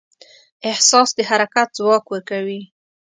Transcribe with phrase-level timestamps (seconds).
[0.69, 2.61] احساس د حرکت ځواک ورکوي.